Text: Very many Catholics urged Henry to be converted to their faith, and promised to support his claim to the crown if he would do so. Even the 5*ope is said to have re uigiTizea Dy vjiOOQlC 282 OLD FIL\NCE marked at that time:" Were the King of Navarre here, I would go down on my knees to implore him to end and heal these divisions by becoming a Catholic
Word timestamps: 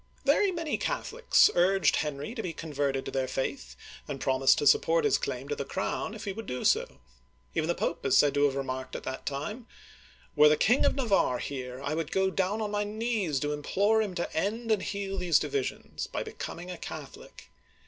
Very 0.25 0.51
many 0.51 0.79
Catholics 0.79 1.51
urged 1.53 1.97
Henry 1.97 2.33
to 2.33 2.41
be 2.41 2.53
converted 2.53 3.05
to 3.05 3.11
their 3.11 3.27
faith, 3.27 3.75
and 4.07 4.19
promised 4.19 4.57
to 4.57 4.65
support 4.65 5.05
his 5.05 5.19
claim 5.19 5.47
to 5.49 5.55
the 5.55 5.63
crown 5.63 6.15
if 6.15 6.25
he 6.25 6.33
would 6.33 6.47
do 6.47 6.65
so. 6.65 7.01
Even 7.53 7.67
the 7.67 7.75
5*ope 7.75 8.03
is 8.07 8.17
said 8.17 8.33
to 8.33 8.45
have 8.45 8.55
re 8.55 8.63
uigiTizea 8.63 8.63
Dy 8.63 8.65
vjiOOQlC 8.65 8.65
282 8.65 8.65
OLD 8.65 8.65
FIL\NCE 8.65 8.65
marked 8.65 8.95
at 8.95 9.03
that 9.03 9.25
time:" 9.27 9.67
Were 10.35 10.49
the 10.49 10.57
King 10.57 10.85
of 10.85 10.95
Navarre 10.95 11.37
here, 11.37 11.81
I 11.83 11.93
would 11.93 12.11
go 12.11 12.31
down 12.31 12.61
on 12.63 12.71
my 12.71 12.83
knees 12.83 13.39
to 13.41 13.53
implore 13.53 14.01
him 14.01 14.15
to 14.15 14.35
end 14.35 14.71
and 14.71 14.81
heal 14.81 15.19
these 15.19 15.37
divisions 15.37 16.07
by 16.07 16.23
becoming 16.23 16.71
a 16.71 16.79
Catholic 16.79 17.51